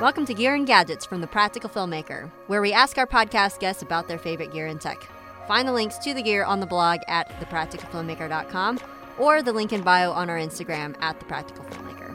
Welcome 0.00 0.26
to 0.26 0.34
Gear 0.34 0.54
and 0.54 0.66
Gadgets 0.66 1.06
from 1.06 1.20
The 1.20 1.26
Practical 1.26 1.70
Filmmaker, 1.70 2.30
where 2.48 2.60
we 2.60 2.72
ask 2.72 2.98
our 2.98 3.06
podcast 3.06 3.58
guests 3.60 3.82
about 3.82 4.06
their 4.06 4.18
favorite 4.18 4.52
gear 4.52 4.66
and 4.66 4.80
tech. 4.80 4.98
Find 5.46 5.66
the 5.66 5.72
links 5.72 5.96
to 5.98 6.12
the 6.12 6.22
gear 6.22 6.44
on 6.44 6.60
the 6.60 6.66
blog 6.66 7.00
at 7.08 7.28
thepracticalfilmmaker.com 7.40 8.80
or 9.18 9.42
the 9.42 9.52
link 9.52 9.72
in 9.72 9.80
bio 9.82 10.10
on 10.12 10.28
our 10.28 10.36
Instagram 10.36 10.94
at 11.00 11.18
thepracticalfilmmaker. 11.20 12.14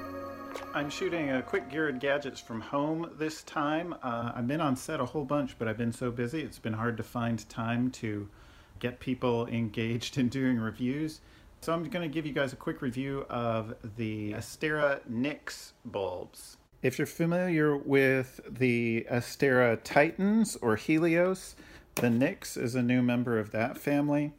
I'm 0.76 0.90
shooting 0.90 1.32
a 1.32 1.42
quick 1.42 1.70
gear 1.72 1.88
and 1.88 2.00
gadgets 2.00 2.40
from 2.40 2.62
home 2.62 3.10
this 3.18 3.42
time. 3.44 3.96
Uh, 4.04 4.34
I've 4.36 4.48
been 4.48 4.62
on 4.62 4.76
set 4.76 5.00
a 5.00 5.06
whole 5.06 5.26
bunch, 5.26 5.58
but 5.58 5.68
I've 5.68 5.78
been 5.78 5.94
so 5.94 6.12
busy 6.12 6.42
it's 6.42 6.60
been 6.60 6.74
hard 6.74 6.96
to 6.98 7.04
find 7.04 7.48
time 7.50 7.90
to 7.92 8.30
get 8.78 9.00
people 9.00 9.48
engaged 9.48 10.18
in 10.18 10.30
doing 10.30 10.60
reviews. 10.60 11.22
So 11.62 11.74
I'm 11.74 11.84
going 11.90 12.08
to 12.08 12.14
give 12.14 12.26
you 12.26 12.34
guys 12.34 12.54
a 12.54 12.56
quick 12.56 12.82
review 12.82 13.26
of 13.30 13.74
the 13.98 14.34
Astera 14.34 15.00
NYX 15.10 15.72
bulbs. 15.86 16.58
If 16.82 16.98
you're 16.98 17.08
familiar 17.08 17.76
with 17.76 18.40
the 18.50 19.06
Astera 19.12 19.78
Titans 19.84 20.56
or 20.62 20.78
Helios, 20.78 21.58
the 21.96 22.08
NYX 22.08 22.56
is 22.56 22.74
a 22.74 22.82
new 22.82 23.02
member 23.02 23.38
of 23.38 23.52
that 23.52 23.78
family. 23.78 24.32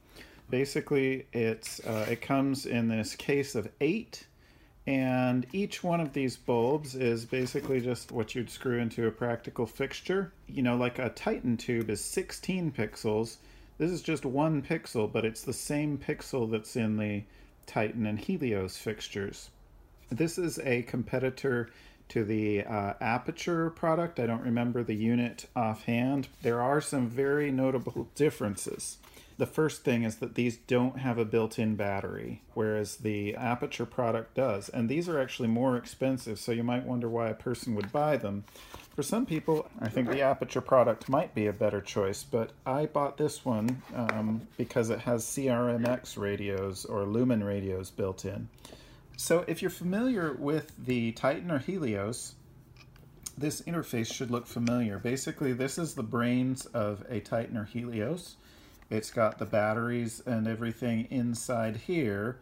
Basically, 0.49 1.27
it's 1.35 1.81
uh, 1.81 2.07
it 2.09 2.23
comes 2.23 2.65
in 2.65 2.89
this 2.89 3.15
case 3.15 3.55
of 3.55 3.69
eight, 3.83 4.27
and 4.87 5.47
each 5.53 5.85
one 5.85 6.01
of 6.01 6.15
these 6.15 6.39
bulbs 6.39 6.95
is 6.95 7.27
basically 7.27 7.79
just 7.79 8.11
what 8.11 8.35
you'd 8.35 8.49
screw 8.49 8.79
into 8.79 9.07
a 9.07 9.11
practical 9.11 9.67
fixture. 9.67 10.33
You 10.49 10.63
know, 10.63 10.79
like 10.79 10.99
a 10.99 11.11
Titan 11.11 11.59
tube 11.59 11.91
is 11.91 12.03
16 12.03 12.73
pixels. 12.73 13.37
This 13.77 13.91
is 13.91 14.01
just 14.01 14.25
one 14.25 14.63
pixel, 14.63 15.13
but 15.13 15.27
it's 15.27 15.43
the 15.43 15.53
same 15.53 15.99
pixel 15.99 16.51
that's 16.51 16.75
in 16.75 16.97
the 16.97 17.23
Titan 17.67 18.07
and 18.07 18.19
Helios 18.19 18.79
fixtures. 18.79 19.51
This 20.11 20.39
is 20.39 20.59
a 20.61 20.83
competitor 20.83 21.69
to 22.11 22.25
the 22.25 22.63
uh, 22.65 22.95
Aputure 23.01 23.75
product. 23.75 24.21
I 24.21 24.27
don't 24.27 24.43
remember 24.43 24.83
the 24.83 24.95
unit 24.95 25.47
offhand. 25.57 26.29
There 26.43 26.61
are 26.61 26.81
some 26.81 27.09
very 27.09 27.51
notable 27.51 28.09
differences. 28.15 28.99
The 29.39 29.47
first 29.47 29.85
thing 29.85 30.03
is 30.03 30.17
that 30.17 30.35
these 30.35 30.59
don't 30.59 30.99
have 30.99 31.17
a 31.17 31.25
built 31.25 31.59
in 31.59 31.75
battery, 31.75 32.43
whereas 32.53 32.97
the 32.97 33.33
Aputure 33.39 33.89
product 33.89 34.35
does. 34.35 34.69
And 34.69 34.87
these 34.87 35.09
are 35.09 35.19
actually 35.19 35.49
more 35.49 35.79
expensive, 35.79 36.39
so 36.39 36.53
you 36.53 36.63
might 36.63 36.85
wonder 36.85 37.09
why 37.09 37.31
a 37.31 37.35
person 37.35 37.75
would 37.75 37.91
buy 37.91 38.19
them. 38.19 38.45
For 38.95 39.03
some 39.03 39.25
people, 39.25 39.67
I 39.81 39.89
think 39.89 40.11
the 40.11 40.17
Aputure 40.17 40.63
product 40.63 41.09
might 41.09 41.35
be 41.35 41.47
a 41.47 41.55
better 41.55 41.81
choice, 41.81 42.23
but 42.23 42.51
I 42.67 42.85
bought 42.85 43.17
this 43.17 43.43
one 43.43 43.81
um, 43.95 44.47
because 44.59 44.91
it 44.91 44.99
has 44.99 45.25
CRMX 45.25 46.19
radios 46.19 46.85
or 46.85 47.05
Lumen 47.05 47.43
radios 47.43 47.89
built 47.89 48.27
in. 48.27 48.49
So 49.21 49.45
if 49.47 49.61
you're 49.61 49.71
familiar 49.71 50.33
with 50.33 50.73
the 50.83 51.13
Titan 51.13 51.51
or 51.51 51.59
Helios, 51.59 52.37
this 53.37 53.61
interface 53.61 54.11
should 54.11 54.31
look 54.31 54.47
familiar. 54.47 54.99
Basically, 54.99 55.53
this 55.53 55.77
is 55.77 55.93
the 55.93 56.03
brains 56.03 56.65
of 56.65 57.05
a 57.07 57.21
Titan 57.21 57.59
or 57.59 57.67
Helios. 57.67 58.37
It's 58.89 59.11
got 59.11 59.39
the 59.39 59.45
batteries 59.45 60.23
and 60.25 60.49
everything 60.49 61.07
inside 61.11 61.77
here. 61.77 62.39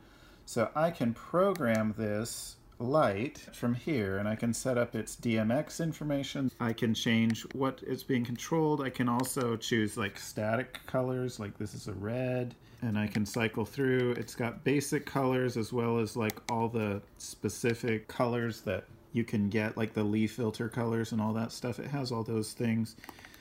So 0.46 0.70
I 0.76 0.92
can 0.92 1.14
program 1.14 1.96
this 1.98 2.54
light 2.78 3.38
from 3.52 3.74
here 3.74 4.18
and 4.18 4.28
I 4.28 4.36
can 4.36 4.54
set 4.54 4.78
up 4.78 4.94
its 4.94 5.16
DMX 5.16 5.82
information. 5.82 6.50
I 6.60 6.72
can 6.72 6.94
change 6.94 7.42
what 7.54 7.82
is 7.82 8.02
being 8.02 8.24
controlled. 8.24 8.80
I 8.80 8.90
can 8.90 9.08
also 9.08 9.56
choose 9.56 9.96
like 9.96 10.18
static 10.18 10.80
colors, 10.86 11.40
like 11.40 11.58
this 11.58 11.74
is 11.74 11.88
a 11.88 11.92
red 11.92 12.54
and 12.82 12.98
I 12.98 13.06
can 13.06 13.26
cycle 13.26 13.64
through. 13.64 14.12
It's 14.12 14.34
got 14.34 14.64
basic 14.64 15.04
colors 15.06 15.56
as 15.56 15.72
well 15.72 15.98
as 15.98 16.16
like 16.16 16.40
all 16.50 16.68
the 16.68 17.02
specific 17.18 18.08
colors 18.08 18.60
that 18.62 18.84
you 19.12 19.24
can 19.24 19.48
get, 19.48 19.76
like 19.76 19.94
the 19.94 20.04
Lee 20.04 20.26
filter 20.26 20.68
colors 20.68 21.12
and 21.12 21.20
all 21.20 21.32
that 21.32 21.52
stuff. 21.52 21.78
It 21.78 21.86
has 21.88 22.12
all 22.12 22.22
those 22.22 22.52
things. 22.52 22.96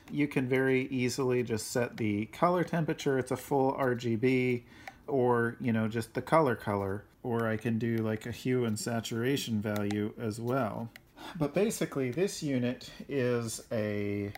You 0.10 0.28
can 0.28 0.48
very 0.48 0.88
easily 0.88 1.44
just 1.44 1.72
set 1.72 1.98
the 1.98 2.26
color 2.28 2.64
temperature. 2.64 3.20
It's 3.20 3.32
a 3.32 3.38
full 3.38 3.74
RGB 3.74 4.64
or, 5.08 5.58
you 5.59 5.74
know, 5.74 5.88
just 5.88 6.14
the 6.14 6.22
color 6.22 6.56
color. 6.56 7.03
Or 7.23 7.47
I 7.47 7.57
can 7.57 7.78
do 7.78 7.97
like 7.97 8.25
a 8.25 8.31
hue 8.31 8.66
and 8.66 8.79
saturation 8.79 9.61
value 9.61 10.13
as 10.19 10.39
well. 10.39 10.89
But 11.38 11.53
basically, 11.53 12.11
this 12.11 12.41
unit 12.44 12.89
is 13.09 13.61
a 13.72 14.31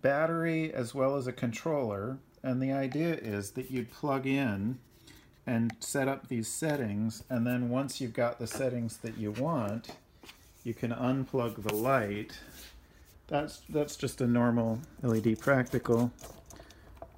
battery 0.00 0.72
as 0.72 0.94
well 0.94 1.16
as 1.16 1.26
a 1.26 1.32
controller 1.32 2.18
and 2.44 2.60
the 2.60 2.72
idea 2.72 3.14
is 3.14 3.52
that 3.52 3.70
you'd 3.70 3.90
plug 3.90 4.26
in 4.26 4.78
and 5.46 5.72
set 5.80 6.08
up 6.08 6.28
these 6.28 6.46
settings, 6.46 7.24
and 7.30 7.46
then 7.46 7.70
once 7.70 8.00
you've 8.00 8.12
got 8.12 8.38
the 8.38 8.46
settings 8.46 8.98
that 8.98 9.16
you 9.16 9.30
want, 9.32 9.88
you 10.62 10.74
can 10.74 10.90
unplug 10.90 11.62
the 11.62 11.74
light. 11.74 12.38
That's, 13.28 13.62
that's 13.70 13.96
just 13.96 14.20
a 14.20 14.26
normal 14.26 14.80
LED 15.02 15.40
practical. 15.40 16.12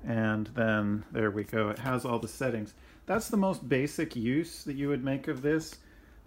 And 0.06 0.46
then 0.54 1.04
there 1.10 1.32
we 1.32 1.42
go. 1.42 1.70
It 1.70 1.80
has 1.80 2.04
all 2.04 2.20
the 2.20 2.28
settings. 2.28 2.72
That's 3.06 3.28
the 3.28 3.37
most 3.37 3.69
basic 3.69 4.17
use 4.17 4.65
that 4.65 4.77
you 4.77 4.89
would 4.89 5.05
make 5.05 5.28
of 5.28 5.43
this. 5.43 5.77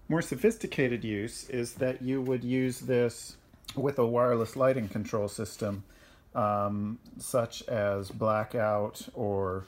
More 0.08 0.22
sophisticated 0.22 1.04
use 1.04 1.50
is 1.50 1.74
that 1.76 2.02
you 2.02 2.22
would 2.22 2.44
use 2.44 2.80
this 2.80 3.36
with 3.76 4.00
a 4.00 4.06
wireless 4.06 4.56
lighting 4.56 4.88
control 4.88 5.28
system 5.28 5.84
um, 6.34 6.98
such 7.18 7.68
as 7.68 8.10
blackout 8.10 9.08
or 9.14 9.66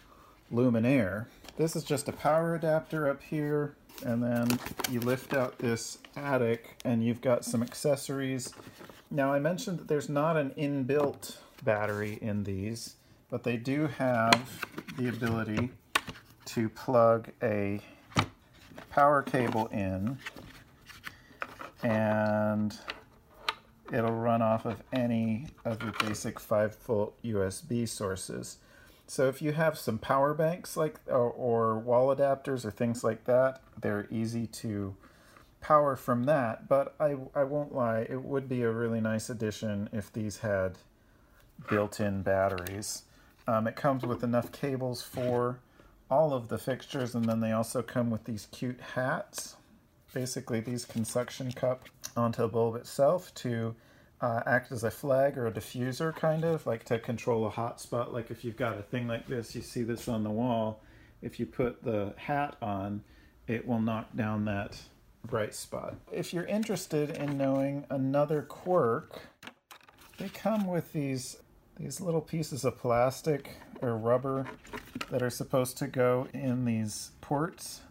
Luminair. 0.53 1.25
This 1.57 1.75
is 1.75 1.83
just 1.83 2.07
a 2.07 2.13
power 2.13 2.55
adapter 2.55 3.09
up 3.09 3.21
here 3.21 3.75
and 4.05 4.23
then 4.23 4.47
you 4.89 4.99
lift 5.01 5.33
out 5.33 5.57
this 5.59 5.97
attic 6.15 6.77
and 6.85 7.03
you've 7.03 7.21
got 7.21 7.45
some 7.45 7.61
accessories. 7.61 8.53
Now 9.11 9.33
I 9.33 9.39
mentioned 9.39 9.79
that 9.79 9.87
there's 9.87 10.09
not 10.09 10.37
an 10.37 10.51
inbuilt 10.51 11.37
battery 11.63 12.17
in 12.21 12.45
these, 12.45 12.95
but 13.29 13.43
they 13.43 13.57
do 13.57 13.87
have 13.87 14.65
the 14.97 15.09
ability 15.09 15.71
to 16.53 16.67
plug 16.67 17.29
a 17.41 17.79
power 18.89 19.21
cable 19.21 19.67
in 19.67 20.17
and 21.81 22.77
it'll 23.91 24.11
run 24.11 24.41
off 24.41 24.65
of 24.65 24.83
any 24.91 25.47
of 25.63 25.81
your 25.81 25.93
basic 25.93 26.39
5 26.39 26.75
volt 26.77 27.21
USB 27.23 27.87
sources. 27.87 28.57
So 29.07 29.27
if 29.27 29.41
you 29.41 29.53
have 29.53 29.77
some 29.77 29.97
power 29.97 30.33
banks 30.33 30.75
like 30.75 30.99
or, 31.07 31.29
or, 31.29 31.79
wall 31.79 32.13
adapters 32.15 32.65
or 32.65 32.71
things 32.71 33.03
like 33.03 33.25
that, 33.25 33.61
they're 33.79 34.07
easy 34.11 34.45
to 34.47 34.95
power 35.61 35.95
from 35.95 36.25
that. 36.25 36.67
But 36.67 36.95
I, 36.99 37.15
I 37.33 37.43
won't 37.43 37.73
lie, 37.73 38.07
it 38.09 38.23
would 38.23 38.49
be 38.49 38.61
a 38.63 38.71
really 38.71 38.99
nice 38.99 39.29
addition 39.29 39.89
if 39.93 40.11
these 40.11 40.39
had 40.39 40.77
built-in 41.69 42.23
batteries. 42.23 43.03
Um, 43.47 43.67
it 43.67 43.75
comes 43.75 44.03
with 44.03 44.23
enough 44.23 44.51
cables 44.51 45.01
for 45.01 45.59
all 46.11 46.33
of 46.33 46.49
the 46.49 46.57
fixtures 46.57 47.15
and 47.15 47.25
then 47.25 47.39
they 47.39 47.53
also 47.53 47.81
come 47.81 48.11
with 48.11 48.25
these 48.25 48.47
cute 48.51 48.79
hats. 48.95 49.55
Basically 50.13 50.59
these 50.59 50.83
can 50.83 51.05
suction 51.05 51.53
cup 51.53 51.85
onto 52.17 52.41
the 52.41 52.49
bulb 52.49 52.75
itself 52.75 53.33
to 53.35 53.73
uh, 54.19 54.41
act 54.45 54.71
as 54.73 54.83
a 54.83 54.91
flag 54.91 55.37
or 55.37 55.47
a 55.47 55.51
diffuser 55.51 56.13
kind 56.13 56.43
of 56.43 56.67
like 56.67 56.83
to 56.83 56.99
control 56.99 57.47
a 57.47 57.49
hot 57.49 57.79
spot. 57.79 58.13
Like 58.13 58.29
if 58.29 58.43
you've 58.43 58.57
got 58.57 58.77
a 58.77 58.83
thing 58.83 59.07
like 59.07 59.25
this 59.25 59.55
you 59.55 59.61
see 59.61 59.83
this 59.83 60.09
on 60.09 60.23
the 60.23 60.29
wall. 60.29 60.83
If 61.21 61.39
you 61.39 61.45
put 61.45 61.81
the 61.81 62.13
hat 62.17 62.57
on 62.61 63.03
it 63.47 63.65
will 63.65 63.79
knock 63.79 64.13
down 64.15 64.43
that 64.45 64.77
bright 65.25 65.55
spot. 65.55 65.95
If 66.11 66.33
you're 66.33 66.45
interested 66.45 67.11
in 67.11 67.37
knowing 67.37 67.85
another 67.89 68.41
quirk 68.41 69.21
they 70.17 70.27
come 70.27 70.67
with 70.67 70.91
these 70.91 71.37
these 71.77 72.01
little 72.01 72.21
pieces 72.21 72.63
of 72.65 72.77
plastic 72.77 73.57
or 73.81 73.97
rubber 73.97 74.45
that 75.09 75.21
are 75.21 75.29
supposed 75.29 75.77
to 75.77 75.87
go 75.87 76.27
in 76.33 76.65
these 76.65 77.11
ports 77.21 77.81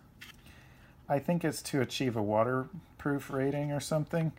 I 1.11 1.19
think 1.19 1.45
it's 1.45 1.61
to 1.63 1.81
achieve 1.81 2.17
a 2.17 2.23
waterproof 2.23 3.31
rating 3.31 3.73
or 3.73 3.81
something. 3.81 4.31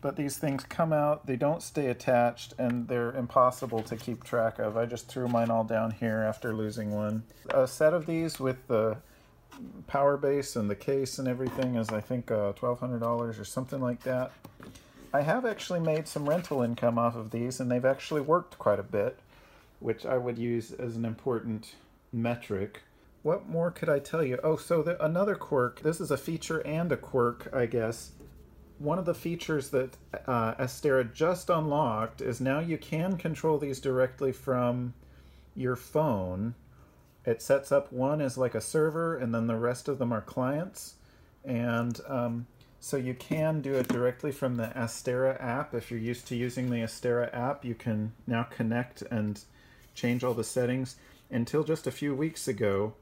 But 0.00 0.14
these 0.14 0.36
things 0.36 0.62
come 0.62 0.92
out, 0.92 1.26
they 1.26 1.34
don't 1.34 1.62
stay 1.62 1.86
attached, 1.86 2.54
and 2.58 2.86
they're 2.86 3.12
impossible 3.12 3.82
to 3.84 3.96
keep 3.96 4.22
track 4.22 4.60
of. 4.60 4.76
I 4.76 4.84
just 4.84 5.08
threw 5.08 5.26
mine 5.26 5.50
all 5.50 5.64
down 5.64 5.90
here 5.90 6.18
after 6.18 6.54
losing 6.54 6.92
one. 6.92 7.24
A 7.50 7.66
set 7.66 7.94
of 7.94 8.06
these 8.06 8.38
with 8.38 8.68
the 8.68 8.98
power 9.88 10.16
base 10.16 10.54
and 10.54 10.70
the 10.70 10.76
case 10.76 11.18
and 11.18 11.26
everything 11.26 11.74
is, 11.74 11.88
I 11.88 12.00
think, 12.00 12.30
uh, 12.30 12.52
$1,200 12.52 13.40
or 13.40 13.44
something 13.44 13.80
like 13.80 14.02
that. 14.02 14.30
I 15.12 15.22
have 15.22 15.46
actually 15.46 15.80
made 15.80 16.06
some 16.06 16.28
rental 16.28 16.62
income 16.62 16.98
off 16.98 17.16
of 17.16 17.30
these, 17.30 17.60
and 17.60 17.70
they've 17.70 17.84
actually 17.84 18.20
worked 18.20 18.58
quite 18.58 18.78
a 18.78 18.82
bit, 18.82 19.18
which 19.80 20.04
I 20.04 20.16
would 20.18 20.38
use 20.38 20.72
as 20.72 20.96
an 20.96 21.04
important 21.04 21.74
metric 22.12 22.82
what 23.22 23.48
more 23.48 23.70
could 23.70 23.88
I 23.88 23.98
tell 23.98 24.22
you? 24.22 24.38
Oh, 24.42 24.56
so 24.56 24.82
the, 24.82 25.02
another 25.04 25.34
quirk. 25.34 25.80
This 25.80 26.00
is 26.00 26.10
a 26.10 26.16
feature 26.16 26.66
and 26.66 26.90
a 26.92 26.96
quirk, 26.96 27.50
I 27.52 27.66
guess. 27.66 28.12
One 28.78 28.98
of 28.98 29.04
the 29.04 29.14
features 29.14 29.70
that 29.70 29.96
uh, 30.26 30.54
Astera 30.54 31.12
just 31.12 31.50
unlocked 31.50 32.20
is 32.20 32.40
now 32.40 32.60
you 32.60 32.78
can 32.78 33.16
control 33.16 33.58
these 33.58 33.80
directly 33.80 34.30
from 34.30 34.94
your 35.56 35.74
phone. 35.74 36.54
It 37.24 37.42
sets 37.42 37.72
up 37.72 37.92
one 37.92 38.20
as 38.20 38.38
like 38.38 38.54
a 38.54 38.60
server, 38.60 39.16
and 39.16 39.34
then 39.34 39.48
the 39.48 39.56
rest 39.56 39.88
of 39.88 39.98
them 39.98 40.12
are 40.12 40.20
clients. 40.20 40.94
And 41.44 42.00
um, 42.06 42.46
So 42.80 42.96
you 42.96 43.14
can 43.14 43.60
do 43.60 43.74
it 43.74 43.88
directly 43.88 44.32
from 44.32 44.56
the 44.56 44.68
Astera 44.68 45.42
app. 45.42 45.74
If 45.74 45.90
you're 45.90 46.00
used 46.00 46.26
to 46.28 46.36
using 46.36 46.70
the 46.70 46.78
Astera 46.78 47.32
app, 47.34 47.64
you 47.64 47.74
can 47.74 48.12
now 48.26 48.44
connect 48.44 49.02
and 49.02 49.40
change 49.94 50.22
all 50.22 50.34
the 50.34 50.44
settings. 50.44 50.96
Until 51.30 51.64
just 51.64 51.86
a 51.86 51.90
few 51.90 52.14
weeks 52.14 52.48
ago, 52.48 52.94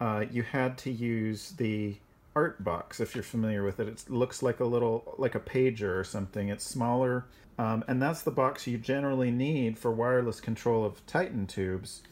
uh, 0.00 0.24
you 0.30 0.42
had 0.42 0.78
to 0.78 0.90
use 0.90 1.50
the 1.52 1.96
art 2.36 2.62
box 2.62 3.00
if 3.00 3.16
you're 3.16 3.24
familiar 3.24 3.64
with 3.64 3.80
it 3.80 3.88
it 3.88 4.04
looks 4.08 4.44
like 4.44 4.60
a 4.60 4.64
little 4.64 5.16
like 5.18 5.34
a 5.34 5.40
pager 5.40 5.98
or 5.98 6.04
something 6.04 6.48
it's 6.50 6.62
smaller 6.62 7.24
um, 7.58 7.82
and 7.88 8.00
that's 8.00 8.22
the 8.22 8.30
box 8.30 8.64
you 8.64 8.78
generally 8.78 9.32
need 9.32 9.76
for 9.76 9.90
wireless 9.90 10.38
control 10.38 10.84
of 10.84 11.04
titan 11.06 11.48
tubes 11.48 12.02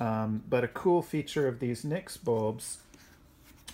um, 0.00 0.42
but 0.48 0.64
a 0.64 0.68
cool 0.68 1.02
feature 1.02 1.46
of 1.46 1.60
these 1.60 1.84
NYX 1.84 2.22
bulbs 2.24 2.78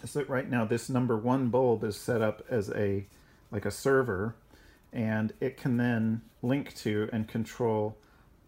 is 0.02 0.12
that 0.12 0.28
right 0.28 0.50
now 0.50 0.64
this 0.64 0.88
number 0.88 1.16
one 1.16 1.48
bulb 1.48 1.84
is 1.84 1.96
set 1.96 2.22
up 2.22 2.44
as 2.48 2.70
a 2.70 3.06
like 3.50 3.64
a 3.64 3.70
server 3.70 4.34
and 4.93 5.32
it 5.40 5.56
can 5.56 5.76
then 5.76 6.22
link 6.43 6.75
to 6.75 7.08
and 7.12 7.28
control 7.28 7.96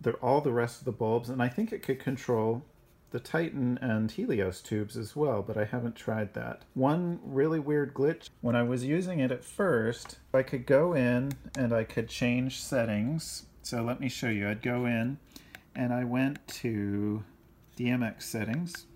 the, 0.01 0.13
all 0.15 0.41
the 0.41 0.53
rest 0.53 0.81
of 0.81 0.85
the 0.85 0.93
bulbs 0.93 1.29
and 1.29 1.43
i 1.43 1.49
think 1.49 1.73
it 1.73 1.83
could 1.83 1.99
control 1.99 2.63
the 3.11 3.21
Titan 3.21 3.79
and 3.81 4.11
Helios 4.11 4.61
tubes 4.61 4.97
as 4.97 5.17
well, 5.17 5.43
but 5.43 5.57
I 5.57 5.65
haven't 5.65 5.97
tried 5.97 6.35
that. 6.35 6.63
One 6.75 7.21
really 7.25 7.59
weird 7.59 7.95
glitch, 7.95 8.29
when 8.43 8.55
I 8.55 8.63
was 8.63 8.85
using 8.85 9.21
it 9.21 9.33
at 9.33 9.45
first, 9.45 10.19
I 10.35 10.43
could 10.43 10.67
go 10.67 10.93
in 10.93 11.33
and 11.57 11.73
I 11.73 11.85
could 11.85 12.09
change 12.09 12.61
settings. 12.61 13.47
So 13.63 13.83
let 13.83 13.99
me 13.99 14.11
show 14.11 14.29
you. 14.29 14.49
I'd 14.49 14.61
go 14.63 14.85
in 14.85 15.19
and 15.75 15.93
I 15.93 16.05
went 16.05 16.47
to 16.49 17.25
DMX 17.79 18.23
settings 18.23 18.87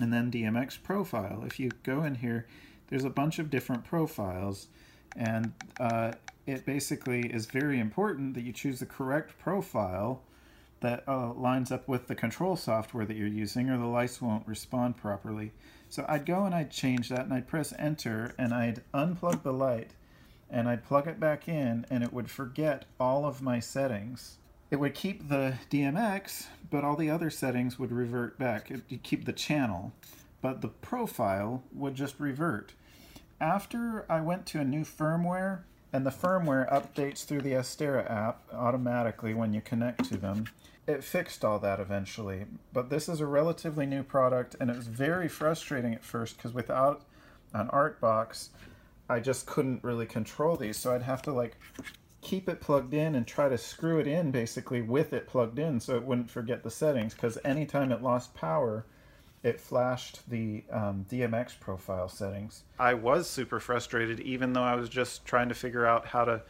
and 0.00 0.12
then 0.12 0.30
DMX 0.30 0.82
profile. 0.82 1.42
If 1.46 1.58
you 1.58 1.70
go 1.82 2.02
in 2.02 2.16
here, 2.16 2.46
there's 2.88 3.04
a 3.04 3.10
bunch 3.10 3.38
of 3.38 3.50
different 3.50 3.84
profiles 3.84 4.68
and 5.16 5.52
uh, 5.80 6.12
it 6.46 6.64
basically 6.64 7.26
is 7.26 7.46
very 7.46 7.78
important 7.78 8.34
that 8.34 8.42
you 8.42 8.52
choose 8.52 8.80
the 8.80 8.86
correct 8.86 9.38
profile 9.38 10.22
that 10.80 11.02
uh, 11.08 11.32
lines 11.32 11.72
up 11.72 11.88
with 11.88 12.06
the 12.06 12.14
control 12.14 12.56
software 12.56 13.04
that 13.04 13.16
you're 13.16 13.26
using, 13.26 13.68
or 13.68 13.76
the 13.76 13.86
lights 13.86 14.22
won't 14.22 14.46
respond 14.46 14.96
properly. 14.96 15.52
So 15.88 16.04
I'd 16.08 16.24
go 16.24 16.44
and 16.44 16.54
I'd 16.54 16.70
change 16.70 17.08
that, 17.08 17.24
and 17.24 17.34
I'd 17.34 17.48
press 17.48 17.74
enter, 17.78 18.32
and 18.38 18.54
I'd 18.54 18.82
unplug 18.94 19.42
the 19.42 19.52
light, 19.52 19.90
and 20.48 20.68
I'd 20.68 20.84
plug 20.84 21.08
it 21.08 21.18
back 21.18 21.48
in, 21.48 21.84
and 21.90 22.04
it 22.04 22.12
would 22.12 22.30
forget 22.30 22.84
all 23.00 23.26
of 23.26 23.42
my 23.42 23.58
settings. 23.58 24.38
It 24.70 24.76
would 24.76 24.94
keep 24.94 25.28
the 25.28 25.54
DMX, 25.70 26.46
but 26.70 26.84
all 26.84 26.96
the 26.96 27.10
other 27.10 27.30
settings 27.30 27.78
would 27.78 27.92
revert 27.92 28.38
back. 28.38 28.70
It'd 28.70 29.02
keep 29.02 29.24
the 29.24 29.32
channel, 29.32 29.92
but 30.42 30.60
the 30.60 30.68
profile 30.68 31.62
would 31.72 31.94
just 31.94 32.20
revert. 32.20 32.74
After 33.40 34.04
I 34.10 34.20
went 34.20 34.44
to 34.46 34.60
a 34.60 34.64
new 34.64 34.82
firmware, 34.82 35.60
and 35.92 36.04
the 36.04 36.10
firmware 36.10 36.70
updates 36.70 37.24
through 37.24 37.40
the 37.40 37.52
Astera 37.52 38.10
app 38.10 38.42
automatically 38.52 39.34
when 39.34 39.52
you 39.52 39.60
connect 39.60 40.04
to 40.04 40.16
them. 40.16 40.44
It 40.86 41.04
fixed 41.04 41.44
all 41.44 41.58
that 41.60 41.80
eventually, 41.80 42.46
but 42.72 42.90
this 42.90 43.08
is 43.08 43.20
a 43.20 43.26
relatively 43.26 43.86
new 43.86 44.02
product, 44.02 44.56
and 44.58 44.70
it 44.70 44.76
was 44.76 44.86
very 44.86 45.28
frustrating 45.28 45.94
at 45.94 46.04
first 46.04 46.36
because 46.36 46.52
without 46.52 47.02
an 47.52 47.68
art 47.70 48.00
box, 48.00 48.50
I 49.08 49.20
just 49.20 49.46
couldn't 49.46 49.84
really 49.84 50.06
control 50.06 50.56
these. 50.56 50.76
So 50.76 50.94
I'd 50.94 51.02
have 51.02 51.22
to 51.22 51.32
like 51.32 51.56
keep 52.20 52.48
it 52.48 52.60
plugged 52.60 52.94
in 52.94 53.14
and 53.14 53.26
try 53.26 53.48
to 53.48 53.58
screw 53.58 53.98
it 53.98 54.06
in 54.06 54.30
basically 54.30 54.82
with 54.82 55.12
it 55.12 55.26
plugged 55.26 55.58
in 55.58 55.78
so 55.78 55.96
it 55.96 56.02
wouldn't 56.02 56.30
forget 56.30 56.62
the 56.62 56.70
settings 56.70 57.14
because 57.14 57.38
anytime 57.44 57.92
it 57.92 58.02
lost 58.02 58.34
power, 58.34 58.84
it 59.42 59.60
flashed 59.60 60.28
the 60.28 60.64
um, 60.70 61.06
DMX 61.08 61.58
profile 61.60 62.08
settings. 62.08 62.64
I 62.78 62.94
was 62.94 63.28
super 63.28 63.60
frustrated, 63.60 64.20
even 64.20 64.52
though 64.52 64.62
I 64.62 64.74
was 64.74 64.88
just 64.88 65.24
trying 65.24 65.48
to 65.48 65.54
figure 65.54 65.86
out 65.86 66.06
how 66.06 66.24
to 66.24 66.42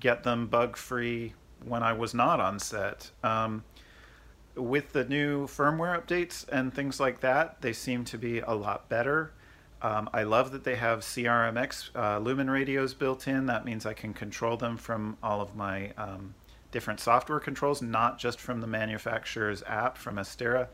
get 0.00 0.24
them 0.24 0.48
bug 0.48 0.76
free 0.76 1.34
when 1.64 1.82
I 1.82 1.92
was 1.92 2.12
not 2.12 2.40
on 2.40 2.58
set. 2.58 3.10
Um, 3.22 3.62
with 4.56 4.92
the 4.92 5.04
new 5.04 5.46
firmware 5.46 6.00
updates 6.00 6.46
and 6.48 6.72
things 6.72 6.98
like 7.00 7.20
that, 7.20 7.60
they 7.60 7.72
seem 7.72 8.04
to 8.06 8.18
be 8.18 8.40
a 8.40 8.52
lot 8.52 8.88
better. 8.88 9.32
Um, 9.82 10.08
I 10.12 10.22
love 10.22 10.52
that 10.52 10.64
they 10.64 10.76
have 10.76 11.00
CRMX 11.00 11.90
uh, 11.94 12.18
Lumen 12.18 12.48
radios 12.48 12.94
built 12.94 13.28
in. 13.28 13.46
That 13.46 13.64
means 13.64 13.84
I 13.84 13.92
can 13.92 14.14
control 14.14 14.56
them 14.56 14.76
from 14.76 15.18
all 15.22 15.40
of 15.40 15.54
my 15.54 15.92
um, 15.98 16.34
different 16.70 17.00
software 17.00 17.40
controls, 17.40 17.82
not 17.82 18.18
just 18.18 18.40
from 18.40 18.60
the 18.60 18.66
manufacturer's 18.66 19.62
app 19.66 19.98
from 19.98 20.16
Astera. 20.16 20.68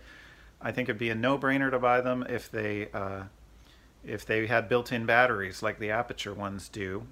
I 0.60 0.72
think 0.72 0.88
it'd 0.88 0.98
be 0.98 1.10
a 1.10 1.14
no-brainer 1.14 1.70
to 1.70 1.78
buy 1.78 2.00
them 2.00 2.24
if 2.28 2.50
they 2.50 2.88
uh, 2.92 3.24
if 4.04 4.24
they 4.24 4.46
had 4.46 4.68
built-in 4.68 5.06
batteries 5.06 5.62
like 5.62 5.78
the 5.78 5.88
Aputure 5.88 6.34
ones 6.34 6.68
do. 6.68 7.06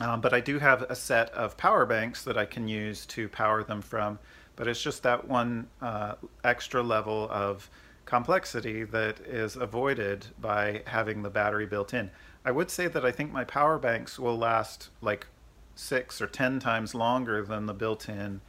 Um, 0.00 0.20
but 0.20 0.34
I 0.34 0.40
do 0.40 0.58
have 0.58 0.82
a 0.82 0.94
set 0.94 1.30
of 1.30 1.56
power 1.56 1.86
banks 1.86 2.22
that 2.24 2.36
I 2.36 2.44
can 2.44 2.68
use 2.68 3.06
to 3.06 3.28
power 3.28 3.62
them 3.62 3.80
from. 3.80 4.18
But 4.56 4.68
it's 4.68 4.82
just 4.82 5.02
that 5.02 5.28
one 5.28 5.68
uh, 5.80 6.14
extra 6.44 6.82
level 6.82 7.28
of 7.30 7.70
complexity 8.06 8.84
that 8.84 9.20
is 9.20 9.56
avoided 9.56 10.28
by 10.40 10.82
having 10.86 11.22
the 11.22 11.30
battery 11.30 11.66
built 11.66 11.92
in. 11.92 12.10
I 12.44 12.52
would 12.52 12.70
say 12.70 12.86
that 12.86 13.04
I 13.04 13.10
think 13.10 13.32
my 13.32 13.44
power 13.44 13.78
banks 13.78 14.18
will 14.18 14.38
last 14.38 14.88
like 15.02 15.26
six 15.74 16.22
or 16.22 16.26
ten 16.26 16.58
times 16.58 16.94
longer 16.94 17.44
than 17.44 17.66
the 17.66 17.74
built-in 17.74 18.40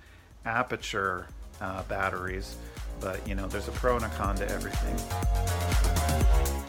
Aputure 0.45 1.25
uh, 1.59 1.83
batteries. 1.83 2.55
But, 2.99 3.27
you 3.27 3.35
know, 3.35 3.47
there's 3.47 3.67
a 3.67 3.71
pro 3.71 3.95
and 3.95 4.05
a 4.05 4.09
con 4.09 4.35
to 4.37 4.49
everything. 4.49 4.95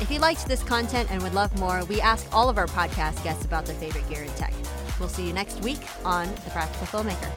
If 0.00 0.10
you 0.10 0.18
liked 0.18 0.46
this 0.46 0.62
content 0.62 1.10
and 1.10 1.22
would 1.22 1.34
love 1.34 1.58
more, 1.58 1.84
we 1.86 2.00
ask 2.00 2.26
all 2.32 2.48
of 2.48 2.58
our 2.58 2.66
podcast 2.66 3.22
guests 3.24 3.44
about 3.44 3.66
their 3.66 3.76
favorite 3.76 4.08
gear 4.08 4.22
and 4.22 4.36
tech. 4.36 4.54
We'll 5.00 5.08
see 5.08 5.26
you 5.26 5.32
next 5.32 5.60
week 5.62 5.80
on 6.04 6.32
The 6.44 6.50
Practical 6.50 6.86
Filmmaker. 6.86 7.32